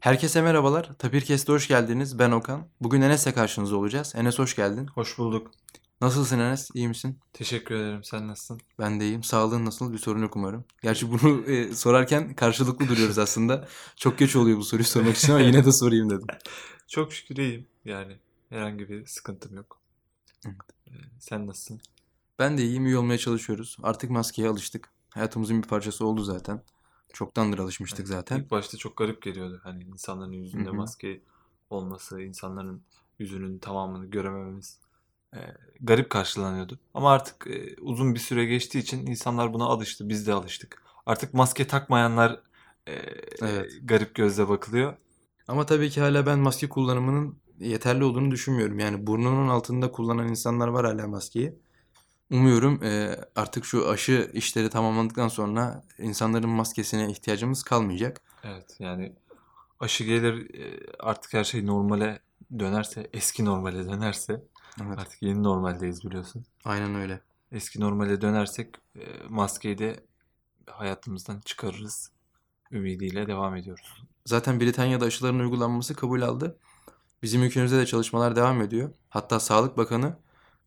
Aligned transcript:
Herkese 0.00 0.42
merhabalar. 0.42 0.90
Tapirkes'te 0.98 1.52
hoş 1.52 1.68
geldiniz. 1.68 2.18
Ben 2.18 2.30
Okan. 2.30 2.68
Bugün 2.80 3.00
Enes'le 3.00 3.34
karşınızda 3.34 3.76
olacağız. 3.76 4.12
Enes 4.16 4.38
hoş 4.38 4.56
geldin. 4.56 4.86
Hoş 4.86 5.18
bulduk. 5.18 5.50
Nasılsın 6.00 6.38
Enes? 6.38 6.70
İyi 6.74 6.88
misin? 6.88 7.18
Teşekkür 7.32 7.74
ederim. 7.74 8.04
Sen 8.04 8.28
nasılsın? 8.28 8.60
Ben 8.78 9.00
de 9.00 9.04
iyiyim. 9.04 9.22
Sağlığın 9.22 9.64
nasıl? 9.66 9.92
Bir 9.92 9.98
sorun 9.98 10.22
yok 10.22 10.36
umarım. 10.36 10.64
Gerçi 10.82 11.10
bunu 11.10 11.50
e, 11.50 11.74
sorarken 11.74 12.34
karşılıklı 12.34 12.88
duruyoruz 12.88 13.18
aslında. 13.18 13.68
Çok 13.96 14.18
geç 14.18 14.36
oluyor 14.36 14.58
bu 14.58 14.64
soruyu 14.64 14.84
sormak 14.84 15.16
için 15.16 15.32
ama 15.32 15.40
yine 15.40 15.64
de 15.64 15.72
sorayım 15.72 16.10
dedim. 16.10 16.26
Çok 16.88 17.12
şükür 17.12 17.36
iyiyim. 17.36 17.66
Yani 17.84 18.16
herhangi 18.48 18.88
bir 18.88 19.06
sıkıntım 19.06 19.56
yok. 19.56 19.80
Evet. 20.46 20.56
Ee, 20.88 20.90
sen 21.18 21.46
nasılsın? 21.46 21.80
Ben 22.38 22.58
de 22.58 22.62
iyiyim. 22.62 22.86
iyi 22.86 22.96
olmaya 22.96 23.18
çalışıyoruz. 23.18 23.76
Artık 23.82 24.10
maskeye 24.10 24.48
alıştık. 24.48 24.90
Hayatımızın 25.10 25.62
bir 25.62 25.68
parçası 25.68 26.06
oldu 26.06 26.22
zaten. 26.22 26.62
Çoktandır 27.12 27.58
alışmıştık 27.58 28.08
zaten. 28.08 28.38
İlk 28.38 28.50
başta 28.50 28.76
çok 28.78 28.96
garip 28.96 29.22
geliyordu. 29.22 29.60
Hani 29.62 29.84
insanların 29.84 30.32
yüzünde 30.32 30.68
Hı 30.68 30.72
hı. 30.72 30.76
maske 30.76 31.20
olması, 31.70 32.22
insanların 32.22 32.82
yüzünün 33.18 33.58
tamamını 33.58 34.06
göremememiz 34.06 34.78
e, 35.34 35.38
garip 35.80 36.10
karşılanıyordu. 36.10 36.78
Ama 36.94 37.12
artık 37.12 37.46
e, 37.46 37.76
uzun 37.80 38.14
bir 38.14 38.20
süre 38.20 38.44
geçtiği 38.44 38.78
için 38.78 39.06
insanlar 39.06 39.54
buna 39.54 39.64
alıştı. 39.64 40.08
Biz 40.08 40.26
de 40.26 40.32
alıştık. 40.32 40.82
Artık 41.06 41.34
maske 41.34 41.66
takmayanlar 41.66 42.40
e, 42.88 42.92
Evet. 43.42 43.72
garip 43.82 44.14
gözle 44.14 44.48
bakılıyor. 44.48 44.96
Ama 45.48 45.66
tabii 45.66 45.90
ki 45.90 46.00
hala 46.00 46.26
ben 46.26 46.38
maske 46.38 46.68
kullanımının 46.68 47.38
yeterli 47.58 48.04
olduğunu 48.04 48.30
düşünmüyorum. 48.30 48.78
Yani 48.78 49.06
burnunun 49.06 49.48
altında 49.48 49.92
kullanan 49.92 50.28
insanlar 50.28 50.68
var 50.68 50.86
hala 50.86 51.08
maskeyi. 51.08 51.54
Umuyorum 52.30 52.82
e, 52.84 53.16
artık 53.36 53.64
şu 53.64 53.88
aşı 53.88 54.30
işleri 54.34 54.70
tamamlandıktan 54.70 55.28
sonra 55.28 55.84
insanların 55.98 56.48
maskesine 56.50 57.10
ihtiyacımız 57.10 57.62
kalmayacak. 57.62 58.20
Evet 58.44 58.76
yani 58.78 59.12
aşı 59.80 60.04
gelir 60.04 60.54
e, 60.54 60.80
artık 60.98 61.34
her 61.34 61.44
şey 61.44 61.66
normale 61.66 62.18
dönerse, 62.58 63.10
eski 63.12 63.44
normale 63.44 63.84
dönerse 63.88 64.42
Evet, 64.82 64.98
artık 64.98 65.22
yeni 65.22 65.42
normaldeyiz 65.42 66.04
biliyorsun. 66.04 66.44
aynen 66.64 66.94
öyle. 66.94 67.20
Eski 67.52 67.80
normale 67.80 68.20
dönersek 68.20 68.74
e, 68.96 69.02
maskeyi 69.28 69.78
de 69.78 70.00
hayatımızdan 70.66 71.40
çıkarırız 71.40 72.10
ümidiyle 72.72 73.26
devam 73.26 73.56
ediyoruz. 73.56 74.02
Zaten 74.26 74.60
Britanya'da 74.60 75.04
aşıların 75.04 75.38
uygulanması 75.38 75.94
kabul 75.94 76.22
aldı. 76.22 76.56
Bizim 77.22 77.42
ülkemizde 77.42 77.78
de 77.78 77.86
çalışmalar 77.86 78.36
devam 78.36 78.62
ediyor. 78.62 78.90
Hatta 79.08 79.40
Sağlık 79.40 79.76
Bakanı 79.76 80.16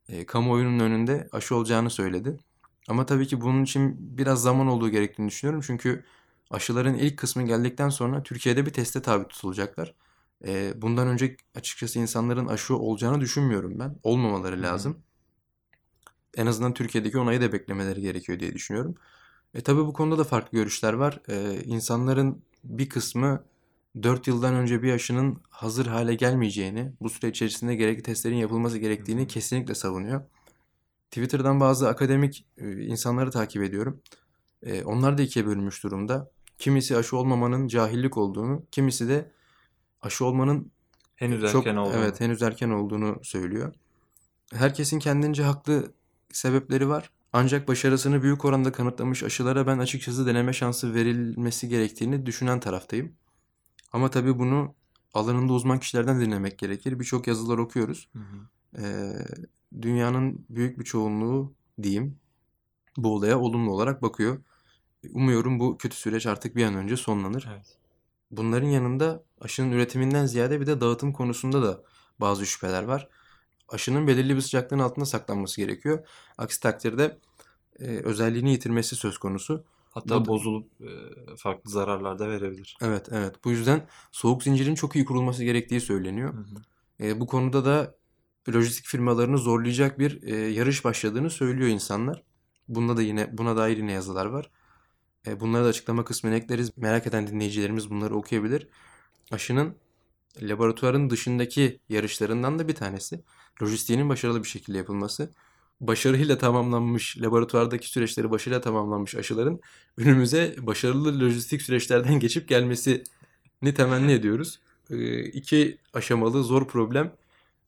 e, 0.09 0.25
kamuoyunun 0.25 0.79
önünde 0.79 1.27
aşı 1.31 1.55
olacağını 1.55 1.89
söyledi. 1.89 2.37
Ama 2.87 3.05
tabii 3.05 3.27
ki 3.27 3.41
bunun 3.41 3.63
için 3.63 4.17
biraz 4.17 4.41
zaman 4.41 4.67
olduğu 4.67 4.89
gerektiğini 4.89 5.27
düşünüyorum. 5.27 5.63
Çünkü 5.67 6.03
aşıların 6.51 6.93
ilk 6.93 7.17
kısmı 7.17 7.43
geldikten 7.43 7.89
sonra 7.89 8.23
Türkiye'de 8.23 8.65
bir 8.65 8.73
teste 8.73 9.01
tabi 9.01 9.27
tutulacaklar. 9.27 9.93
E, 10.47 10.81
bundan 10.81 11.07
önce 11.07 11.37
açıkçası 11.55 11.99
insanların 11.99 12.47
aşı 12.47 12.77
olacağını 12.77 13.21
düşünmüyorum 13.21 13.79
ben. 13.79 13.95
Olmamaları 14.03 14.55
Hı 14.55 14.59
hı. 14.59 14.63
lazım. 14.63 15.03
En 16.37 16.45
azından 16.45 16.73
Türkiye'deki 16.73 17.17
onayı 17.17 17.41
da 17.41 17.53
beklemeleri 17.53 18.01
gerekiyor 18.01 18.39
diye 18.39 18.53
düşünüyorum. 18.53 18.95
E 19.53 19.61
tabii 19.61 19.85
bu 19.85 19.93
konuda 19.93 20.17
da 20.17 20.23
farklı 20.23 20.57
görüşler 20.57 20.93
var. 20.93 21.21
E, 21.29 21.63
insanların 21.63 22.43
bir 22.63 22.89
kısmı 22.89 23.43
4 24.03 24.27
yıldan 24.27 24.55
önce 24.55 24.83
bir 24.83 24.93
aşının 24.93 25.41
hazır 25.49 25.85
hale 25.85 26.15
gelmeyeceğini, 26.15 26.93
bu 27.01 27.09
süre 27.09 27.29
içerisinde 27.29 27.75
gerekli 27.75 28.03
testlerin 28.03 28.35
yapılması 28.35 28.77
gerektiğini 28.77 29.27
kesinlikle 29.27 29.75
savunuyor. 29.75 30.21
Twitter'dan 31.11 31.59
bazı 31.59 31.89
akademik 31.89 32.45
e, 32.57 32.85
insanları 32.85 33.31
takip 33.31 33.63
ediyorum. 33.63 34.01
E, 34.63 34.83
onlar 34.83 35.17
da 35.17 35.21
ikiye 35.21 35.45
bölünmüş 35.45 35.83
durumda. 35.83 36.31
Kimisi 36.59 36.97
aşı 36.97 37.17
olmamanın 37.17 37.67
cahillik 37.67 38.17
olduğunu, 38.17 38.65
kimisi 38.71 39.09
de 39.09 39.31
aşı 40.01 40.25
olmanın 40.25 40.71
Henüz 41.15 41.51
çok 41.51 41.67
erken 41.67 41.75
olduğunu. 41.75 41.97
evet 41.97 42.19
henüz 42.19 42.41
erken 42.41 42.69
olduğunu 42.69 43.19
söylüyor. 43.23 43.73
Herkesin 44.53 44.99
kendince 44.99 45.43
haklı 45.43 45.93
sebepleri 46.31 46.89
var. 46.89 47.09
Ancak 47.33 47.67
başarısını 47.67 48.23
büyük 48.23 48.45
oranda 48.45 48.71
kanıtlamış 48.71 49.23
aşılara 49.23 49.67
ben 49.67 49.77
açıkçası 49.77 50.27
deneme 50.27 50.53
şansı 50.53 50.93
verilmesi 50.93 51.69
gerektiğini 51.69 52.25
düşünen 52.25 52.59
taraftayım. 52.59 53.15
Ama 53.93 54.09
tabii 54.09 54.39
bunu 54.39 54.75
alanında 55.13 55.53
uzman 55.53 55.79
kişilerden 55.79 56.21
dinlemek 56.21 56.59
gerekir. 56.59 56.99
Birçok 56.99 57.27
yazılar 57.27 57.57
okuyoruz. 57.57 58.09
Hı 58.13 58.19
hı. 58.19 58.47
Ee, 58.81 59.13
dünyanın 59.81 60.45
büyük 60.49 60.79
bir 60.79 60.83
çoğunluğu 60.83 61.53
diyeyim 61.83 62.19
bu 62.97 63.15
olaya 63.15 63.39
olumlu 63.39 63.71
olarak 63.71 64.01
bakıyor. 64.01 64.37
Umuyorum 65.11 65.59
bu 65.59 65.77
kötü 65.77 65.95
süreç 65.95 66.25
artık 66.25 66.55
bir 66.55 66.65
an 66.65 66.75
önce 66.75 66.97
sonlanır. 66.97 67.49
Evet. 67.53 67.77
Bunların 68.31 68.67
yanında 68.67 69.23
aşının 69.41 69.71
üretiminden 69.71 70.25
ziyade 70.25 70.61
bir 70.61 70.67
de 70.67 70.81
dağıtım 70.81 71.13
konusunda 71.13 71.63
da 71.63 71.83
bazı 72.19 72.45
şüpheler 72.45 72.83
var. 72.83 73.09
Aşının 73.69 74.07
belirli 74.07 74.35
bir 74.35 74.41
sıcaklığın 74.41 74.79
altında 74.79 75.05
saklanması 75.05 75.61
gerekiyor. 75.61 76.07
Aksi 76.37 76.59
takdirde 76.59 77.19
e, 77.79 77.85
özelliğini 77.85 78.51
yitirmesi 78.51 78.95
söz 78.95 79.17
konusu. 79.17 79.65
Hatta 79.93 80.21
Bu 80.21 80.27
bozulup 80.27 80.81
e, 80.81 80.87
farklı 81.37 81.71
zararlar 81.71 82.19
da 82.19 82.29
verebilir. 82.29 82.77
Evet, 82.81 83.09
evet. 83.11 83.35
Bu 83.43 83.51
yüzden 83.51 83.87
soğuk 84.11 84.43
zincirin 84.43 84.75
çok 84.75 84.95
iyi 84.95 85.05
kurulması 85.05 85.43
gerektiği 85.43 85.81
söyleniyor. 85.81 86.33
Hı 86.33 86.37
hı. 86.37 87.07
E, 87.07 87.19
bu 87.19 87.27
konuda 87.27 87.65
da 87.65 87.95
lojistik 88.53 88.85
firmalarını 88.85 89.37
zorlayacak 89.37 89.99
bir 89.99 90.23
e, 90.23 90.35
yarış 90.35 90.85
başladığını 90.85 91.29
söylüyor 91.29 91.69
insanlar. 91.69 92.23
Bunda 92.67 92.97
da 92.97 93.01
yine 93.01 93.37
buna 93.37 93.57
dair 93.57 93.77
yine 93.77 93.91
yazılar 93.91 94.25
var. 94.25 94.51
E, 95.27 95.39
bunları 95.39 95.63
da 95.63 95.67
açıklama 95.67 96.05
kısmına 96.05 96.35
ekleriz. 96.35 96.77
Merak 96.77 97.07
eden 97.07 97.27
dinleyicilerimiz 97.27 97.89
bunları 97.89 98.15
okuyabilir. 98.15 98.67
Aşının 99.31 99.75
laboratuvarın 100.41 101.09
dışındaki 101.09 101.79
yarışlarından 101.89 102.59
da 102.59 102.67
bir 102.67 102.75
tanesi. 102.75 103.23
Lojistiğinin 103.61 104.09
başarılı 104.09 104.43
bir 104.43 104.47
şekilde 104.47 104.77
yapılması. 104.77 105.31
Başarıyla 105.87 106.37
tamamlanmış, 106.37 107.17
laboratuvardaki 107.21 107.89
süreçleri 107.89 108.31
başarıyla 108.31 108.61
tamamlanmış 108.61 109.15
aşıların 109.15 109.59
önümüze 109.97 110.55
başarılı 110.59 111.19
lojistik 111.19 111.61
süreçlerden 111.61 112.19
geçip 112.19 112.47
gelmesini 112.49 113.03
temenni 113.75 114.11
ediyoruz. 114.11 114.59
E, 114.89 115.23
iki 115.23 115.77
aşamalı 115.93 116.43
zor 116.43 116.67
problem 116.67 117.15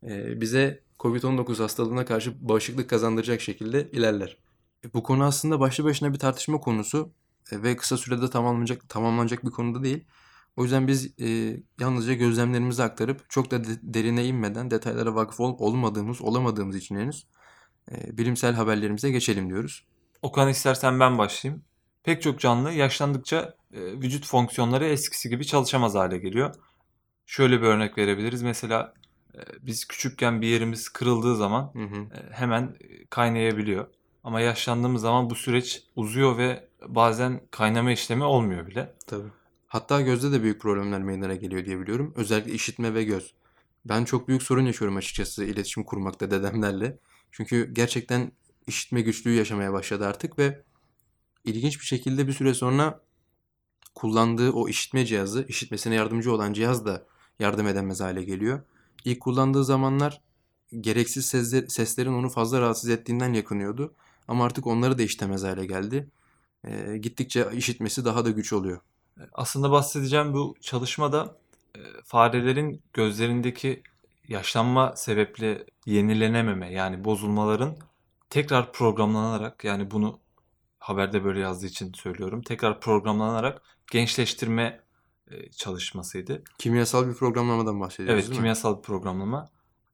e, 0.07 0.41
bize 0.41 0.83
COVID-19 0.99 1.59
hastalığına 1.63 2.05
karşı 2.05 2.49
bağışıklık 2.49 2.89
kazandıracak 2.89 3.41
şekilde 3.41 3.91
ilerler. 3.91 4.37
E, 4.85 4.93
Bu 4.93 5.03
konu 5.03 5.23
aslında 5.23 5.59
başlı 5.59 5.83
başına 5.83 6.13
bir 6.13 6.19
tartışma 6.19 6.59
konusu 6.59 7.11
e, 7.51 7.63
ve 7.63 7.77
kısa 7.77 7.97
sürede 7.97 8.29
tamamlanacak 8.29 8.89
tamamlanacak 8.89 9.45
bir 9.45 9.51
konuda 9.51 9.83
değil. 9.83 10.05
O 10.57 10.63
yüzden 10.63 10.87
biz 10.87 11.19
e, 11.21 11.57
yalnızca 11.79 12.13
gözlemlerimizi 12.13 12.83
aktarıp 12.83 13.29
çok 13.29 13.51
da 13.51 13.63
de- 13.63 13.79
derine 13.83 14.25
inmeden 14.25 14.71
detaylara 14.71 15.15
vakıf 15.15 15.39
ol- 15.39 15.55
olmadığımız, 15.59 16.21
olamadığımız 16.21 16.75
için 16.75 16.95
henüz 16.95 17.27
e, 17.91 18.17
bilimsel 18.17 18.53
haberlerimize 18.53 19.11
geçelim 19.11 19.49
diyoruz. 19.49 19.85
Okan 20.21 20.49
istersen 20.49 20.99
ben 20.99 21.17
başlayayım. 21.17 21.63
Pek 22.03 22.21
çok 22.21 22.39
canlı 22.39 22.71
yaşlandıkça 22.71 23.55
e, 23.73 23.81
vücut 23.81 24.27
fonksiyonları 24.27 24.85
eskisi 24.85 25.29
gibi 25.29 25.45
çalışamaz 25.45 25.95
hale 25.95 26.17
geliyor. 26.17 26.55
Şöyle 27.25 27.61
bir 27.61 27.67
örnek 27.67 27.97
verebiliriz. 27.97 28.41
Mesela 28.41 28.93
e, 29.35 29.39
biz 29.61 29.85
küçükken 29.85 30.41
bir 30.41 30.47
yerimiz 30.47 30.89
kırıldığı 30.89 31.35
zaman 31.35 31.71
Hı 31.73 31.83
hı. 31.83 31.95
e, 31.95 32.31
hemen 32.31 32.75
kaynayabiliyor. 33.09 33.87
Ama 34.23 34.41
yaşlandığımız 34.41 35.01
zaman 35.01 35.29
bu 35.29 35.35
süreç 35.35 35.83
uzuyor 35.95 36.37
ve 36.37 36.67
bazen 36.87 37.41
kaynama 37.51 37.91
işlemi 37.91 38.23
olmuyor 38.23 38.67
bile. 38.67 38.93
Tabii. 39.07 39.29
Hatta 39.67 40.01
gözde 40.01 40.31
de 40.31 40.43
büyük 40.43 40.61
problemler 40.61 41.03
meydana 41.03 41.35
geliyor 41.35 41.65
diye 41.65 41.79
biliyorum. 41.79 42.13
Özellikle 42.15 42.51
işitme 42.51 42.93
ve 42.93 43.03
göz. 43.03 43.33
Ben 43.85 44.05
çok 44.05 44.27
büyük 44.27 44.43
sorun 44.43 44.65
yaşıyorum 44.65 44.97
açıkçası 44.97 45.43
iletişim 45.43 45.83
kurmakta 45.83 46.31
dedemlerle. 46.31 46.97
Çünkü 47.37 47.73
gerçekten 47.73 48.31
işitme 48.67 49.01
güçlüğü 49.01 49.33
yaşamaya 49.35 49.73
başladı 49.73 50.07
artık 50.07 50.39
ve 50.39 50.63
ilginç 51.43 51.79
bir 51.79 51.85
şekilde 51.85 52.27
bir 52.27 52.33
süre 52.33 52.53
sonra 52.53 53.01
kullandığı 53.95 54.51
o 54.51 54.69
işitme 54.69 55.05
cihazı, 55.05 55.45
işitmesine 55.47 55.95
yardımcı 55.95 56.33
olan 56.33 56.53
cihaz 56.53 56.85
da 56.85 57.05
yardım 57.39 57.67
edemez 57.67 58.01
hale 58.01 58.23
geliyor. 58.23 58.61
İlk 59.05 59.19
kullandığı 59.21 59.65
zamanlar 59.65 60.21
gereksiz 60.81 61.25
sesler- 61.25 61.67
seslerin 61.67 62.13
onu 62.13 62.29
fazla 62.29 62.61
rahatsız 62.61 62.89
ettiğinden 62.89 63.33
yakınıyordu. 63.33 63.93
Ama 64.27 64.45
artık 64.45 64.67
onları 64.67 64.97
da 64.97 65.01
işitemez 65.03 65.43
hale 65.43 65.65
geldi. 65.65 66.09
Ee, 66.67 66.97
gittikçe 66.97 67.47
işitmesi 67.53 68.05
daha 68.05 68.25
da 68.25 68.29
güç 68.29 68.53
oluyor. 68.53 68.79
Aslında 69.33 69.71
bahsedeceğim 69.71 70.33
bu 70.33 70.55
çalışmada 70.61 71.37
e, 71.75 71.79
farelerin 72.03 72.81
gözlerindeki 72.93 73.83
yaşlanma 74.27 74.95
sebeple 74.95 75.65
yenilenememe 75.85 76.71
yani 76.71 77.05
bozulmaların 77.05 77.77
tekrar 78.29 78.73
programlanarak 78.73 79.63
yani 79.63 79.91
bunu 79.91 80.19
haberde 80.79 81.23
böyle 81.23 81.39
yazdığı 81.39 81.65
için 81.65 81.93
söylüyorum. 81.93 82.41
Tekrar 82.41 82.79
programlanarak 82.79 83.61
gençleştirme 83.91 84.79
e, 85.31 85.51
çalışmasıydı. 85.51 86.43
Kimyasal 86.57 87.07
bir 87.07 87.13
programlamadan 87.13 87.81
bahsediyoruz 87.81 88.13
Evet, 88.13 88.23
değil 88.23 88.31
mi? 88.31 88.35
kimyasal 88.35 88.77
bir 88.77 88.81
programlama. 88.81 89.49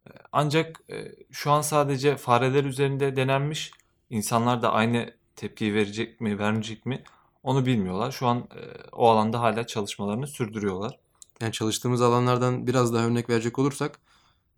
E, 0.08 0.12
Ancak 0.32 0.82
e, 0.90 1.12
şu 1.32 1.52
an 1.52 1.62
sadece 1.62 2.18
fareler 2.18 2.64
üzerinde 2.64 3.16
denenmiş. 3.16 3.72
İnsanlar 4.10 4.62
da 4.62 4.72
aynı 4.72 5.14
tepkiyi 5.36 5.74
verecek 5.74 6.22
mi, 6.22 6.40
vermeyecek 6.40 6.86
mi 6.86 7.04
onu 7.44 7.66
bilmiyorlar. 7.66 8.12
Şu 8.12 8.28
an 8.28 8.48
o 8.92 9.10
alanda 9.10 9.40
hala 9.42 9.68
çalışmalarını 9.68 10.28
sürdürüyorlar. 10.28 11.00
Yani 11.42 11.52
çalıştığımız 11.52 12.02
alanlardan 12.02 12.68
biraz 12.68 12.94
daha 12.94 13.06
örnek 13.06 13.30
verecek 13.30 13.60
olursak 13.60 14.00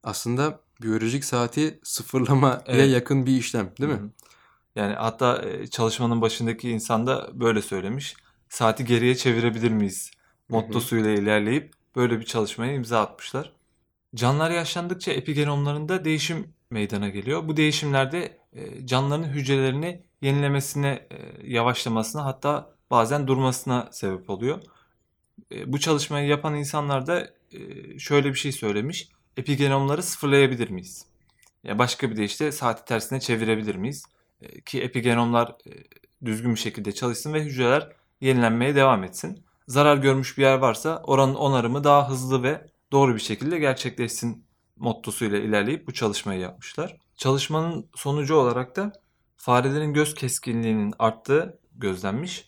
aslında 0.03 0.59
biyolojik 0.81 1.25
saati 1.25 1.79
sıfırlamaya 1.83 2.63
Evet. 2.65 2.89
yakın 2.89 3.25
bir 3.25 3.37
işlem 3.37 3.71
değil 3.81 3.91
mi? 3.91 3.99
Yani 4.75 4.95
hatta 4.95 5.41
e, 5.41 5.67
çalışmanın 5.67 6.21
başındaki 6.21 6.69
insan 6.69 7.07
da 7.07 7.29
böyle 7.33 7.61
söylemiş. 7.61 8.15
Saati 8.49 8.85
geriye 8.85 9.15
çevirebilir 9.15 9.71
miyiz? 9.71 10.11
Mottosuyla 10.49 11.11
ilerleyip 11.11 11.73
böyle 11.95 12.19
bir 12.19 12.25
çalışmaya 12.25 12.73
imza 12.73 13.01
atmışlar. 13.01 13.53
Canlılar 14.15 14.51
yaşlandıkça 14.51 15.11
epigenomlarında 15.11 16.05
değişim 16.05 16.53
meydana 16.69 17.09
geliyor. 17.09 17.47
Bu 17.47 17.57
değişimlerde 17.57 18.37
e, 18.53 18.87
canlıların 18.87 19.23
hücrelerini 19.23 20.03
yenilemesine, 20.21 21.07
e, 21.11 21.17
yavaşlamasına 21.43 22.25
hatta 22.25 22.75
bazen 22.91 23.27
durmasına 23.27 23.89
sebep 23.91 24.29
oluyor. 24.29 24.59
Bu 25.65 25.79
çalışmayı 25.79 26.27
yapan 26.27 26.55
insanlar 26.55 27.07
da 27.07 27.29
şöyle 27.97 28.29
bir 28.29 28.35
şey 28.35 28.51
söylemiş. 28.51 29.09
Epigenomları 29.37 30.03
sıfırlayabilir 30.03 30.69
miyiz? 30.69 31.05
Ya 31.63 31.79
başka 31.79 32.11
bir 32.11 32.17
deyişle 32.17 32.51
saati 32.51 32.85
tersine 32.85 33.19
çevirebilir 33.19 33.75
miyiz? 33.75 34.05
E, 34.41 34.61
ki 34.61 34.81
epigenomlar 34.81 35.47
e, 35.47 35.71
düzgün 36.25 36.55
bir 36.55 36.59
şekilde 36.59 36.91
çalışsın 36.91 37.33
ve 37.33 37.43
hücreler 37.43 37.89
yenilenmeye 38.21 38.75
devam 38.75 39.03
etsin. 39.03 39.43
Zarar 39.67 39.97
görmüş 39.97 40.37
bir 40.37 40.43
yer 40.43 40.57
varsa 40.57 41.01
oranın 41.03 41.35
onarımı 41.35 41.83
daha 41.83 42.09
hızlı 42.09 42.43
ve 42.43 42.67
doğru 42.91 43.15
bir 43.15 43.19
şekilde 43.19 43.59
gerçekleşsin 43.59 44.45
mottosuyla 44.77 45.37
ilerleyip 45.37 45.87
bu 45.87 45.93
çalışmayı 45.93 46.39
yapmışlar. 46.39 46.97
Çalışmanın 47.17 47.89
sonucu 47.95 48.35
olarak 48.35 48.75
da 48.75 48.93
farelerin 49.37 49.93
göz 49.93 50.13
keskinliğinin 50.13 50.93
arttığı 50.99 51.59
gözlenmiş. 51.75 52.45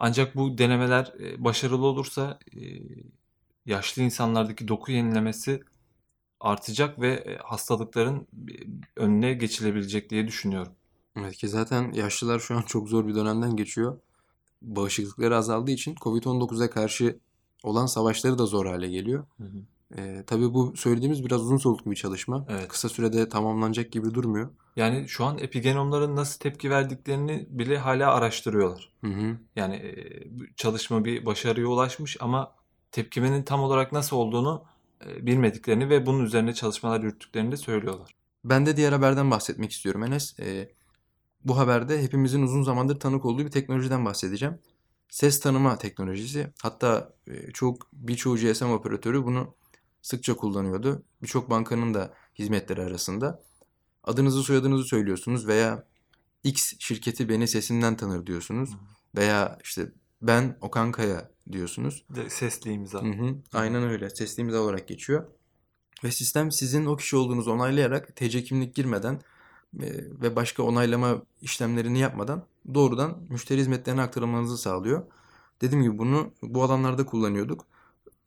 Ancak 0.00 0.36
bu 0.36 0.58
denemeler 0.58 1.12
e, 1.20 1.44
başarılı 1.44 1.86
olursa 1.86 2.38
yaşlı 3.66 4.02
insanlardaki 4.02 4.68
doku 4.68 4.92
yenilemesi 4.92 5.62
artacak 6.40 7.00
ve 7.00 7.12
e, 7.12 7.36
hastalıkların 7.36 8.16
e, 8.16 8.54
önüne 8.96 9.34
geçilebilecek 9.34 10.10
diye 10.10 10.26
düşünüyorum. 10.26 10.72
Evet 11.16 11.36
ki 11.36 11.48
zaten 11.48 11.92
yaşlılar 11.92 12.38
şu 12.38 12.56
an 12.56 12.62
çok 12.62 12.88
zor 12.88 13.06
bir 13.06 13.14
dönemden 13.14 13.56
geçiyor. 13.56 13.98
Bağışıklıkları 14.62 15.36
azaldığı 15.36 15.70
için 15.70 15.94
Covid-19'a 15.94 16.70
karşı 16.70 17.18
olan 17.62 17.86
savaşları 17.86 18.38
da 18.38 18.46
zor 18.46 18.66
hale 18.66 18.88
geliyor. 18.88 19.26
Ee, 19.96 20.24
tabii 20.26 20.54
bu 20.54 20.76
söylediğimiz 20.76 21.24
biraz 21.24 21.40
uzun 21.42 21.56
soluklu 21.56 21.90
bir 21.90 21.96
çalışma. 21.96 22.46
Evet. 22.48 22.68
Kısa 22.68 22.88
sürede 22.88 23.28
tamamlanacak 23.28 23.92
gibi 23.92 24.14
durmuyor. 24.14 24.50
Yani 24.76 25.08
şu 25.08 25.24
an 25.24 25.38
epigenomların 25.38 26.16
nasıl 26.16 26.40
tepki 26.40 26.70
verdiklerini 26.70 27.46
bile 27.50 27.78
hala 27.78 28.14
araştırıyorlar. 28.14 28.92
Hı 29.00 29.06
hı. 29.06 29.36
Yani 29.56 29.74
e, 29.76 29.94
çalışma 30.56 31.04
bir 31.04 31.26
başarıya 31.26 31.66
ulaşmış 31.66 32.16
ama 32.20 32.54
tepkimenin 32.92 33.42
tam 33.42 33.60
olarak 33.62 33.92
nasıl 33.92 34.16
olduğunu 34.16 34.64
e, 34.64 34.77
bilmediklerini 35.06 35.90
ve 35.90 36.06
bunun 36.06 36.24
üzerine 36.24 36.54
çalışmalar 36.54 37.00
yürüttüklerini 37.00 37.52
de 37.52 37.56
söylüyorlar. 37.56 38.14
Ben 38.44 38.66
de 38.66 38.76
diğer 38.76 38.92
haberden 38.92 39.30
bahsetmek 39.30 39.72
istiyorum 39.72 40.02
Enes. 40.02 40.40
Ee, 40.40 40.72
bu 41.44 41.58
haberde 41.58 42.02
hepimizin 42.02 42.42
uzun 42.42 42.62
zamandır 42.62 43.00
tanık 43.00 43.24
olduğu 43.24 43.44
bir 43.44 43.50
teknolojiden 43.50 44.04
bahsedeceğim. 44.04 44.58
Ses 45.08 45.40
tanıma 45.40 45.78
teknolojisi. 45.78 46.52
Hatta 46.62 47.12
e, 47.26 47.52
çok 47.52 47.88
birçoğu 47.92 48.36
GSM 48.36 48.64
operatörü 48.64 49.24
bunu 49.24 49.54
sıkça 50.02 50.34
kullanıyordu. 50.34 51.02
Birçok 51.22 51.50
bankanın 51.50 51.94
da 51.94 52.14
hizmetleri 52.38 52.82
arasında. 52.82 53.42
Adınızı 54.04 54.42
soyadınızı 54.42 54.84
söylüyorsunuz 54.84 55.46
veya 55.46 55.84
X 56.44 56.72
şirketi 56.78 57.28
beni 57.28 57.48
sesinden 57.48 57.96
tanır 57.96 58.26
diyorsunuz. 58.26 58.70
Veya 59.16 59.58
işte 59.64 59.92
ben 60.22 60.58
Okan 60.60 60.92
Kaya 60.92 61.30
diyorsunuz. 61.52 62.06
Sesli 62.28 62.70
imza. 62.72 63.02
Hı 63.02 63.08
hı, 63.08 63.36
aynen 63.52 63.82
öyle. 63.82 64.10
Sesli 64.10 64.40
imza 64.40 64.60
olarak 64.60 64.88
geçiyor. 64.88 65.26
Ve 66.04 66.10
sistem 66.10 66.52
sizin 66.52 66.86
o 66.86 66.96
kişi 66.96 67.16
olduğunuzu 67.16 67.52
onaylayarak 67.52 68.16
TC 68.16 68.44
kimlik 68.44 68.74
girmeden 68.74 69.14
e, 69.80 69.86
ve 70.20 70.36
başka 70.36 70.62
onaylama 70.62 71.22
işlemlerini 71.42 71.98
yapmadan 71.98 72.44
doğrudan 72.74 73.18
müşteri 73.28 73.60
hizmetlerine 73.60 74.02
aktarılmanızı 74.02 74.58
sağlıyor. 74.58 75.02
Dediğim 75.60 75.82
gibi 75.82 75.98
bunu 75.98 76.30
bu 76.42 76.62
alanlarda 76.62 77.06
kullanıyorduk. 77.06 77.66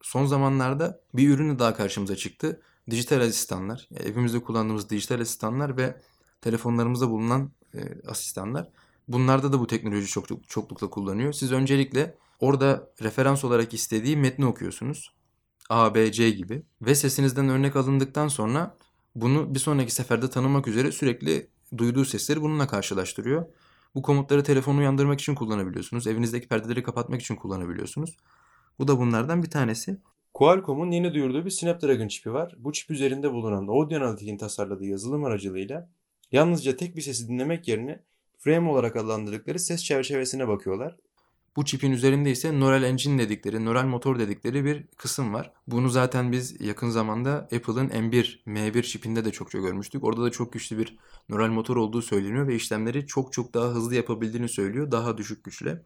Son 0.01 0.25
zamanlarda 0.25 1.01
bir 1.13 1.29
ürünü 1.29 1.59
daha 1.59 1.75
karşımıza 1.75 2.15
çıktı. 2.15 2.61
Dijital 2.89 3.21
asistanlar. 3.21 3.87
Yani 3.91 4.05
evimizde 4.05 4.43
kullandığımız 4.43 4.89
dijital 4.89 5.19
asistanlar 5.19 5.77
ve 5.77 6.01
telefonlarımızda 6.41 7.09
bulunan 7.09 7.51
e, 7.73 7.79
asistanlar. 8.07 8.67
Bunlarda 9.11 9.53
da 9.53 9.59
bu 9.59 9.67
teknoloji 9.67 10.07
çok 10.07 10.49
çoklukla 10.49 10.89
kullanıyor. 10.89 11.33
Siz 11.33 11.51
öncelikle 11.51 12.15
orada 12.39 12.91
referans 13.01 13.43
olarak 13.43 13.73
istediği 13.73 14.17
metni 14.17 14.45
okuyorsunuz. 14.45 15.13
A, 15.69 15.95
B, 15.95 16.11
C 16.11 16.29
gibi. 16.29 16.63
Ve 16.81 16.95
sesinizden 16.95 17.49
örnek 17.49 17.75
alındıktan 17.75 18.27
sonra 18.27 18.77
bunu 19.15 19.55
bir 19.55 19.59
sonraki 19.59 19.93
seferde 19.93 20.29
tanımak 20.29 20.67
üzere 20.67 20.91
sürekli 20.91 21.47
duyduğu 21.77 22.05
sesleri 22.05 22.41
bununla 22.41 22.67
karşılaştırıyor. 22.67 23.45
Bu 23.95 24.01
komutları 24.01 24.43
telefonu 24.43 24.79
uyandırmak 24.79 25.19
için 25.19 25.35
kullanabiliyorsunuz. 25.35 26.07
Evinizdeki 26.07 26.47
perdeleri 26.47 26.83
kapatmak 26.83 27.21
için 27.21 27.35
kullanabiliyorsunuz. 27.35 28.17
Bu 28.79 28.87
da 28.87 28.99
bunlardan 28.99 29.43
bir 29.43 29.49
tanesi. 29.49 29.97
Qualcomm'un 30.33 30.91
yeni 30.91 31.13
duyurduğu 31.13 31.45
bir 31.45 31.49
Snapdragon 31.49 32.07
çipi 32.07 32.33
var. 32.33 32.55
Bu 32.57 32.73
çip 32.73 32.91
üzerinde 32.91 33.31
bulunan 33.31 33.67
Audionautics'in 33.67 34.37
tasarladığı 34.37 34.85
yazılım 34.85 35.23
aracılığıyla 35.23 35.89
yalnızca 36.31 36.75
tek 36.75 36.95
bir 36.95 37.01
sesi 37.01 37.27
dinlemek 37.27 37.67
yerine 37.67 38.03
frame 38.41 38.69
olarak 38.69 38.95
adlandırdıkları 38.95 39.59
ses 39.59 39.83
çerçevesine 39.83 40.47
bakıyorlar. 40.47 40.97
Bu 41.55 41.65
çipin 41.65 41.91
üzerinde 41.91 42.31
ise 42.31 42.59
Neural 42.59 42.83
Engine 42.83 43.19
dedikleri, 43.23 43.65
nöral 43.65 43.85
motor 43.85 44.19
dedikleri 44.19 44.65
bir 44.65 44.87
kısım 44.97 45.33
var. 45.33 45.53
Bunu 45.67 45.89
zaten 45.89 46.31
biz 46.31 46.61
yakın 46.61 46.89
zamanda 46.89 47.31
Apple'ın 47.31 47.89
M1, 47.89 48.43
M1 48.45 48.83
çipinde 48.83 49.25
de 49.25 49.31
çokça 49.31 49.59
görmüştük. 49.59 50.03
Orada 50.03 50.23
da 50.23 50.29
çok 50.29 50.53
güçlü 50.53 50.77
bir 50.77 50.97
nöral 51.29 51.49
motor 51.49 51.77
olduğu 51.77 52.01
söyleniyor 52.01 52.47
ve 52.47 52.55
işlemleri 52.55 53.07
çok 53.07 53.33
çok 53.33 53.53
daha 53.53 53.67
hızlı 53.67 53.95
yapabildiğini 53.95 54.49
söylüyor. 54.49 54.91
Daha 54.91 55.17
düşük 55.17 55.43
güçle. 55.43 55.83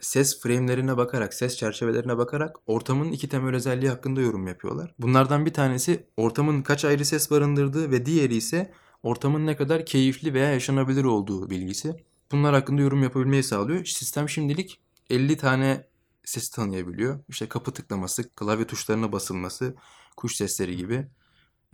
Ses 0.00 0.40
frame'lerine 0.42 0.96
bakarak, 0.96 1.34
ses 1.34 1.56
çerçevelerine 1.56 2.18
bakarak 2.18 2.56
ortamın 2.66 3.12
iki 3.12 3.28
temel 3.28 3.54
özelliği 3.54 3.90
hakkında 3.90 4.20
yorum 4.20 4.46
yapıyorlar. 4.46 4.94
Bunlardan 4.98 5.46
bir 5.46 5.52
tanesi 5.52 6.06
ortamın 6.16 6.62
kaç 6.62 6.84
ayrı 6.84 7.04
ses 7.04 7.30
barındırdığı 7.30 7.90
ve 7.90 8.06
diğeri 8.06 8.36
ise 8.36 8.72
ortamın 9.02 9.46
ne 9.46 9.56
kadar 9.56 9.86
keyifli 9.86 10.34
veya 10.34 10.50
yaşanabilir 10.52 11.04
olduğu 11.04 11.50
bilgisi. 11.50 11.96
Bunlar 12.32 12.54
hakkında 12.54 12.82
yorum 12.82 13.02
yapabilmeyi 13.02 13.42
sağlıyor. 13.42 13.84
Sistem 13.84 14.28
şimdilik 14.28 14.80
50 15.10 15.36
tane 15.36 15.86
sesi 16.24 16.52
tanıyabiliyor. 16.52 17.20
İşte 17.28 17.48
kapı 17.48 17.72
tıklaması, 17.72 18.30
klavye 18.30 18.66
tuşlarına 18.66 19.12
basılması, 19.12 19.74
kuş 20.16 20.36
sesleri 20.36 20.76
gibi. 20.76 21.06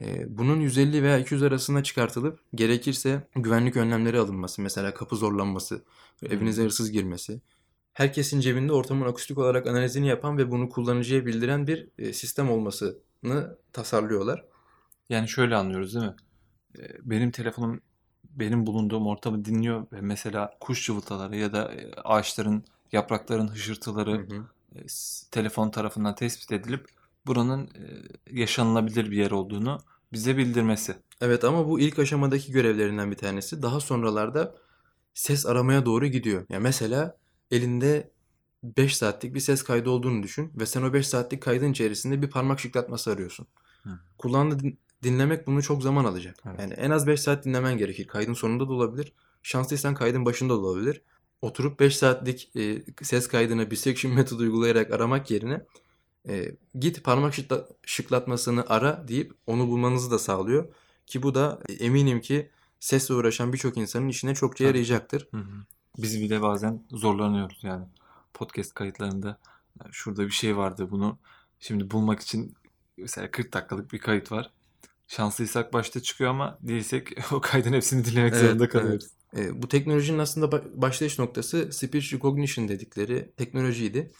Ee, 0.00 0.38
bunun 0.38 0.60
150 0.60 1.02
veya 1.02 1.18
200 1.18 1.42
arasına 1.42 1.82
çıkartılıp 1.82 2.40
gerekirse 2.54 3.28
güvenlik 3.36 3.76
önlemleri 3.76 4.18
alınması. 4.18 4.62
Mesela 4.62 4.94
kapı 4.94 5.16
zorlanması, 5.16 5.84
evinize 6.22 6.62
hırsız 6.62 6.90
girmesi. 6.90 7.40
Herkesin 7.94 8.40
cebinde 8.40 8.72
ortamın 8.72 9.06
akustik 9.06 9.38
olarak 9.38 9.66
analizini 9.66 10.08
yapan 10.08 10.38
ve 10.38 10.50
bunu 10.50 10.68
kullanıcıya 10.68 11.26
bildiren 11.26 11.66
bir 11.66 11.88
e, 11.98 12.12
sistem 12.12 12.50
olmasını 12.50 13.58
tasarlıyorlar. 13.72 14.44
Yani 15.08 15.28
şöyle 15.28 15.56
anlıyoruz 15.56 15.94
değil 15.94 16.06
mi? 16.06 16.16
Benim 17.02 17.30
telefonum 17.30 17.80
benim 18.30 18.66
bulunduğum 18.66 19.06
ortamı 19.06 19.44
dinliyor 19.44 19.86
ve 19.92 20.00
mesela 20.00 20.50
kuş 20.60 20.86
cıvıltaları 20.86 21.36
ya 21.36 21.52
da 21.52 21.72
ağaçların, 22.04 22.64
yaprakların 22.92 23.48
hışırtıları 23.48 24.12
Hı 24.12 24.36
hı. 24.36 24.86
telefon 25.30 25.70
tarafından 25.70 26.14
tespit 26.14 26.52
edilip 26.52 26.86
buranın 27.26 27.70
yaşanılabilir 28.30 29.10
bir 29.10 29.16
yer 29.16 29.30
olduğunu 29.30 29.78
bize 30.12 30.36
bildirmesi. 30.36 30.96
Evet 31.20 31.44
ama 31.44 31.68
bu 31.68 31.80
ilk 31.80 31.98
aşamadaki 31.98 32.52
görevlerinden 32.52 33.10
bir 33.10 33.16
tanesi. 33.16 33.62
Daha 33.62 33.80
sonralarda 33.80 34.54
ses 35.14 35.46
aramaya 35.46 35.86
doğru 35.86 36.06
gidiyor. 36.06 36.46
Ya 36.48 36.60
mesela 36.60 37.16
elinde 37.50 38.10
5 38.62 38.96
saatlik 38.96 39.34
bir 39.34 39.40
ses 39.40 39.62
kaydı 39.62 39.90
olduğunu 39.90 40.22
düşün 40.22 40.52
ve 40.54 40.66
sen 40.66 40.82
o 40.82 40.92
5 40.92 41.08
saatlik 41.08 41.42
kaydın 41.42 41.72
içerisinde 41.72 42.22
bir 42.22 42.30
parmak 42.30 42.60
şıklatması 42.60 43.10
arıyorsun. 43.10 43.46
Hı. 43.82 43.90
Kulağında 44.18 44.58
din- 44.58 44.78
dinlemek 45.02 45.46
bunu 45.46 45.62
çok 45.62 45.82
zaman 45.82 46.04
alacak. 46.04 46.36
Evet. 46.46 46.60
Yani 46.60 46.74
en 46.74 46.90
az 46.90 47.06
5 47.06 47.20
saat 47.20 47.44
dinlemen 47.44 47.78
gerekir. 47.78 48.06
Kaydın 48.06 48.32
sonunda 48.34 48.68
da 48.68 48.72
olabilir. 48.72 49.12
Şanslıysan 49.42 49.94
kaydın 49.94 50.24
başında 50.24 50.52
da 50.54 50.58
olabilir. 50.58 51.02
Oturup 51.42 51.80
5 51.80 51.96
saatlik 51.96 52.56
e, 52.56 52.82
ses 53.02 53.28
kaydını 53.28 53.70
bisection 53.70 54.14
metodu 54.14 54.42
uygulayarak 54.42 54.90
aramak 54.90 55.30
yerine 55.30 55.64
e, 56.28 56.54
git 56.78 57.04
parmak 57.04 57.34
şıkla- 57.34 57.66
şıklatmasını 57.86 58.64
ara 58.68 59.04
deyip 59.08 59.32
onu 59.46 59.68
bulmanızı 59.68 60.10
da 60.10 60.18
sağlıyor. 60.18 60.74
Ki 61.06 61.22
bu 61.22 61.34
da 61.34 61.60
e, 61.68 61.72
eminim 61.72 62.20
ki 62.20 62.50
sesle 62.80 63.14
uğraşan 63.14 63.52
birçok 63.52 63.76
insanın 63.76 64.08
işine 64.08 64.34
çokça 64.34 64.64
yarayacaktır. 64.64 65.28
Hı 65.30 65.36
hı. 65.36 65.64
Biz 65.98 66.20
bile 66.20 66.42
bazen 66.42 66.82
zorlanıyoruz 66.90 67.58
yani 67.62 67.84
podcast 68.34 68.74
kayıtlarında. 68.74 69.28
"Ya 69.80 69.86
Şurada 69.92 70.26
bir 70.26 70.30
şey 70.30 70.56
vardı 70.56 70.88
bunu 70.90 71.18
şimdi 71.60 71.90
bulmak 71.90 72.20
için 72.20 72.54
mesela 72.96 73.30
40 73.30 73.52
dakikalık 73.52 73.92
bir 73.92 73.98
kayıt 73.98 74.32
var. 74.32 74.50
Şanslıysak 75.16 75.72
başta 75.72 76.02
çıkıyor 76.02 76.30
ama 76.30 76.58
değilsek 76.62 77.08
o 77.32 77.40
kaydın 77.40 77.72
hepsini 77.72 78.04
dinlemek 78.04 78.32
Evet, 78.32 78.42
zorunda 78.42 78.64
evet. 78.64 78.72
kalıyoruz. 78.72 79.06
E, 79.36 79.62
bu 79.62 79.68
teknolojinin 79.68 80.18
aslında 80.18 80.46
ba- 80.46 80.82
başlayış 80.82 81.18
noktası 81.18 81.72
speech 81.72 82.12
recognition 82.14 82.68
dedikleri 82.68 83.32
teknolojiydi. 83.36 84.10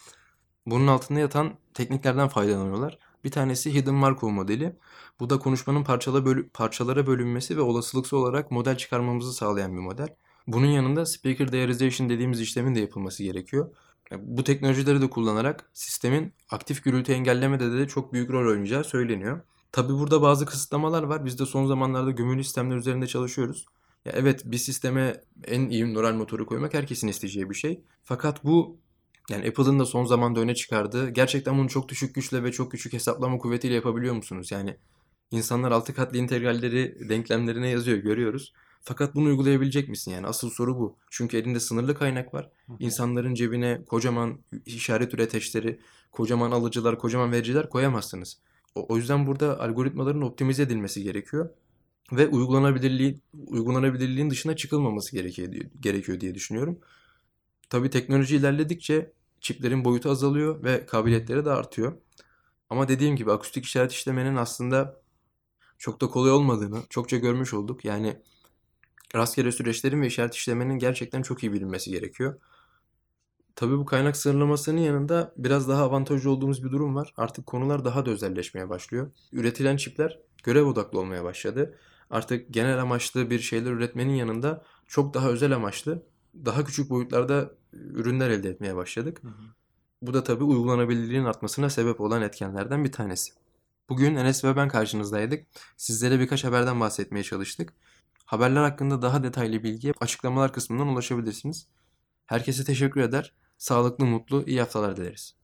Bunun 0.67 0.87
altında 0.87 1.21
yatan 1.21 1.55
tekniklerden 1.75 2.29
faydalanıyorlar. 2.29 2.99
Bir 3.25 3.31
tanesi 3.31 3.75
Hidden 3.75 3.95
Markov 3.95 4.29
modeli. 4.29 4.77
Bu 5.21 5.31
da 5.31 5.39
konuşmanın 5.39 5.85
parçala 5.85 6.25
bölü- 6.25 6.49
parçalara 6.49 7.07
bölünmesi 7.07 7.57
ve 7.57 7.61
olasılıksal 7.61 8.17
olarak 8.17 8.51
model 8.51 8.77
çıkarmamızı 8.77 9.33
sağlayan 9.33 9.73
bir 9.73 9.81
model. 9.81 10.09
Bunun 10.47 10.67
yanında 10.67 11.07
speaker 11.07 11.53
diarization 11.53 12.09
dediğimiz 12.09 12.41
işlemin 12.41 12.75
de 12.75 12.81
yapılması 12.81 13.23
gerekiyor. 13.23 13.75
Bu 14.19 14.45
teknolojileri 14.45 15.01
de 15.01 15.11
kullanarak 15.11 15.71
sistemin 15.73 16.33
aktif 16.51 16.85
gürültü 16.85 17.13
engellemede 17.13 17.73
de 17.73 17.89
çok 17.89 18.13
büyük 18.13 18.31
rol 18.31 18.51
oynayacağı 18.51 18.85
söyleniyor. 18.85 19.41
Tabi 19.73 19.93
burada 19.93 20.23
bazı 20.23 20.47
kısıtlamalar 20.47 21.03
var. 21.03 21.25
Biz 21.25 21.39
de 21.39 21.47
son 21.47 21.67
zamanlarda 21.67 22.11
gömülü 22.11 22.45
sistemler 22.45 22.77
üzerinde 22.77 23.07
çalışıyoruz. 23.07 23.67
Ya 24.05 24.13
evet 24.17 24.43
bir 24.45 24.59
sisteme 24.59 25.21
en 25.47 25.69
iyi 25.69 25.95
nöral 25.95 26.15
motoru 26.15 26.47
koymak 26.47 26.75
herkesin 26.75 27.09
isteyeceği 27.09 27.51
bir 27.51 27.55
şey. 27.55 27.85
Fakat 28.05 28.45
bu 28.45 28.79
yani 29.31 29.49
Apple'ın 29.49 29.79
da 29.79 29.87
son 29.87 30.05
zamanda 30.05 30.41
öne 30.41 30.55
çıkardığı 30.55 31.11
gerçekten 31.11 31.59
bunu 31.59 31.69
çok 31.69 31.89
düşük 31.89 32.15
güçle 32.15 32.45
ve 32.45 32.53
çok 32.53 32.71
küçük 32.71 32.93
hesaplama 32.93 33.39
kuvvetiyle 33.39 33.75
yapabiliyor 33.75 34.15
musunuz? 34.15 34.51
Yani 34.53 34.77
insanlar 35.31 35.73
altı 35.73 35.95
katlı 35.95 36.19
integralleri 36.19 37.09
denklemlerine 37.09 37.69
yazıyor 37.69 37.99
görüyoruz. 37.99 38.53
Fakat 38.81 39.15
bunu 39.15 39.29
uygulayabilecek 39.29 39.89
misin 39.89 40.11
yani? 40.11 40.27
Asıl 40.27 40.51
soru 40.51 40.79
bu. 40.79 40.97
Çünkü 41.11 41.37
elinde 41.37 41.61
sınırlı 41.61 41.95
kaynak 41.95 42.35
var. 42.35 42.51
İnsanların 42.79 43.35
cebine 43.35 43.85
kocaman 43.89 44.39
işaret 44.67 45.15
üreteçleri, 45.15 45.81
kocaman 46.13 46.51
alıcılar, 46.51 46.99
kocaman 46.99 47.33
vericiler 47.33 47.69
koyamazsınız. 47.69 48.39
O, 48.75 48.97
yüzden 48.97 49.27
burada 49.27 49.61
algoritmaların 49.61 50.23
optimize 50.23 50.63
edilmesi 50.63 51.03
gerekiyor 51.03 51.51
ve 52.13 52.29
uygulanabilirliği 52.29 53.21
uygulanabilirliğin 53.47 54.31
dışına 54.31 54.57
çıkılmaması 54.57 55.13
gerekiyor 55.13 55.53
gerekiyor 55.81 56.21
diye 56.21 56.35
düşünüyorum. 56.35 56.79
Tabii 57.71 57.91
teknoloji 57.91 58.37
ilerledikçe 58.37 59.13
çiplerin 59.41 59.85
boyutu 59.85 60.11
azalıyor 60.11 60.65
ve 60.65 60.87
kabiliyetleri 60.87 61.45
de 61.45 61.51
artıyor. 61.51 61.93
Ama 62.71 62.89
dediğim 62.89 63.17
gibi 63.17 63.33
akustik 63.33 63.65
işaret 63.65 63.93
işlemenin 63.93 64.37
aslında 64.37 65.03
çok 65.79 66.01
da 66.01 66.07
kolay 66.07 66.31
olmadığını 66.31 66.83
çokça 66.91 67.17
görmüş 67.17 67.55
olduk. 67.55 67.85
Yani 67.85 68.17
rastgele 69.15 69.53
süreçlerin 69.53 70.03
ve 70.03 70.07
işaret 70.07 70.35
işlemenin 70.35 70.79
gerçekten 70.79 71.23
çok 71.23 71.43
iyi 71.43 71.53
bilinmesi 71.53 71.91
gerekiyor. 71.91 72.41
Tabii 73.57 73.79
bu 73.79 73.85
kaynak 73.85 74.17
sınırlamasının 74.17 74.81
yanında 74.81 75.33
biraz 75.37 75.69
daha 75.69 75.83
avantajlı 75.83 76.31
olduğumuz 76.31 76.65
bir 76.65 76.73
durum 76.73 76.95
var. 76.95 77.15
Artık 77.17 77.47
konular 77.47 77.85
daha 77.85 78.07
da 78.07 78.11
özelleşmeye 78.11 78.69
başlıyor. 78.69 79.11
Üretilen 79.33 79.77
çipler 79.77 80.19
görev 80.43 80.65
odaklı 80.65 81.01
olmaya 81.01 81.25
başladı. 81.25 81.79
Artık 82.11 82.55
genel 82.55 82.81
amaçlı 82.83 83.31
bir 83.31 83.39
şeyler 83.39 83.71
üretmenin 83.71 84.15
yanında 84.15 84.65
çok 84.87 85.15
daha 85.15 85.29
özel 85.29 85.55
amaçlı, 85.55 86.03
daha 86.45 86.65
küçük 86.65 86.91
boyutlarda 86.91 87.51
ürünler 87.73 88.31
elde 88.31 88.49
etmeye 88.49 88.77
başladık. 88.77 89.23
Hı 89.23 89.29
hı. 89.29 89.43
Bu 90.03 90.15
da 90.15 90.25
tabii 90.25 90.45
uygulanabilirliğin 90.45 91.25
artmasına 91.25 91.71
sebep 91.71 92.01
olan 92.01 92.23
etkenlerden 92.23 92.85
bir 92.85 92.93
tanesi. 92.93 93.33
Bugün 93.89 94.15
Enes 94.15 94.45
ve 94.45 94.57
ben 94.57 94.69
karşınızdaydık. 94.69 95.47
Sizlere 95.77 96.21
birkaç 96.21 96.45
haberden 96.45 96.81
bahsetmeye 96.81 97.23
çalıştık. 97.23 97.73
Haberler 98.25 98.63
hakkında 98.63 99.03
daha 99.03 99.23
detaylı 99.23 99.63
bilgiye 99.63 99.93
açıklamalar 100.01 100.53
kısmından 100.53 100.89
ulaşabilirsiniz. 100.89 101.67
Herkese 102.27 102.65
teşekkür 102.65 103.01
eder. 103.01 103.33
Sağlıklı, 103.59 104.07
mutlu, 104.07 104.45
iyi 104.47 104.61
haftalar 104.61 104.97
dileriz. 104.97 105.42